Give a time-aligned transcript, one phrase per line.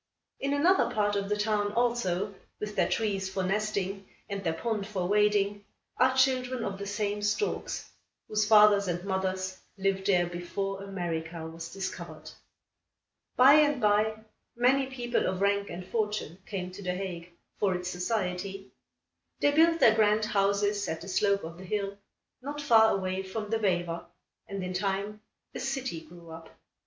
[0.39, 4.87] In another part of the town, also, with their trees for nesting, and their pond
[4.87, 5.63] for wading,
[5.97, 7.87] are children of the same storks,
[8.27, 12.31] whose fathers and mothers lived there before America was discovered.
[13.35, 14.23] By and by,
[14.55, 18.71] many people of rank and fortune came to The Hague, for its society.
[19.39, 21.95] They built their grand houses at the slope of the hill,
[22.41, 24.03] not far away from the Vijver,
[24.47, 25.21] and in time
[25.53, 26.49] a city grew up.